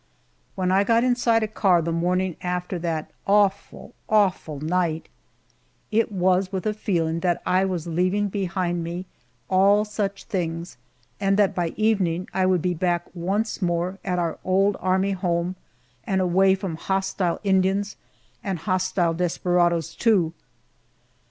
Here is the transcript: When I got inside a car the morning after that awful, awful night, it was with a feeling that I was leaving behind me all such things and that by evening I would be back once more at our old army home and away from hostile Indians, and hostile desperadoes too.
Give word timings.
When 0.55 0.71
I 0.71 0.83
got 0.83 1.03
inside 1.03 1.43
a 1.43 1.47
car 1.47 1.79
the 1.79 1.91
morning 1.91 2.35
after 2.41 2.79
that 2.79 3.11
awful, 3.27 3.93
awful 4.09 4.59
night, 4.59 5.09
it 5.91 6.11
was 6.11 6.51
with 6.51 6.65
a 6.65 6.73
feeling 6.73 7.19
that 7.19 7.39
I 7.45 7.65
was 7.65 7.85
leaving 7.85 8.27
behind 8.27 8.83
me 8.83 9.05
all 9.47 9.85
such 9.85 10.23
things 10.23 10.77
and 11.19 11.37
that 11.37 11.53
by 11.53 11.67
evening 11.77 12.27
I 12.33 12.47
would 12.47 12.63
be 12.63 12.73
back 12.73 13.05
once 13.13 13.61
more 13.61 13.99
at 14.03 14.17
our 14.17 14.39
old 14.43 14.75
army 14.79 15.11
home 15.11 15.55
and 16.03 16.19
away 16.19 16.55
from 16.55 16.77
hostile 16.77 17.39
Indians, 17.43 17.95
and 18.43 18.57
hostile 18.57 19.13
desperadoes 19.13 19.93
too. 19.93 20.33